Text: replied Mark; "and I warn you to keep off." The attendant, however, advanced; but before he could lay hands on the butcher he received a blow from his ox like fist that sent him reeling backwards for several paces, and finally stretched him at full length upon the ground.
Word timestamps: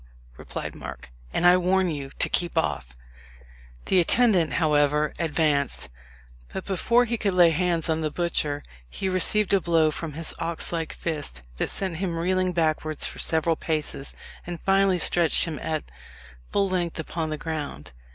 replied 0.35 0.73
Mark; 0.73 1.11
"and 1.31 1.45
I 1.45 1.57
warn 1.57 1.87
you 1.87 2.09
to 2.17 2.27
keep 2.27 2.57
off." 2.57 2.97
The 3.85 3.99
attendant, 3.99 4.53
however, 4.53 5.13
advanced; 5.19 5.91
but 6.51 6.65
before 6.65 7.05
he 7.05 7.17
could 7.17 7.35
lay 7.35 7.51
hands 7.51 7.87
on 7.87 8.01
the 8.01 8.09
butcher 8.09 8.63
he 8.89 9.07
received 9.07 9.53
a 9.53 9.61
blow 9.61 9.91
from 9.91 10.13
his 10.13 10.33
ox 10.39 10.71
like 10.73 10.91
fist 10.93 11.43
that 11.57 11.69
sent 11.69 11.97
him 11.97 12.17
reeling 12.17 12.51
backwards 12.51 13.05
for 13.05 13.19
several 13.19 13.55
paces, 13.55 14.15
and 14.47 14.59
finally 14.61 14.97
stretched 14.97 15.45
him 15.45 15.59
at 15.59 15.83
full 16.49 16.67
length 16.67 16.97
upon 16.99 17.29
the 17.29 17.37
ground. 17.37 17.91